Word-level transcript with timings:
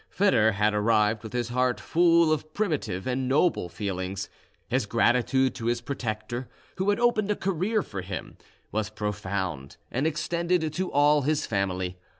Foedor 0.09 0.53
had 0.53 0.73
arrived 0.73 1.21
with 1.21 1.31
his 1.31 1.49
heart 1.49 1.79
full 1.79 2.31
of 2.33 2.55
primitive 2.55 3.05
and 3.05 3.27
noble 3.29 3.69
feelings; 3.69 4.29
his 4.67 4.87
gratitude 4.87 5.53
to 5.53 5.67
his 5.67 5.79
protector, 5.79 6.49
who 6.77 6.89
had 6.89 6.99
opened 6.99 7.29
a 7.29 7.35
career 7.35 7.83
for 7.83 8.01
him, 8.01 8.35
was 8.71 8.89
profound, 8.89 9.77
and 9.91 10.07
extended 10.07 10.73
to 10.73 10.91
all 10.91 11.21
his 11.21 11.45
family. 11.45 11.99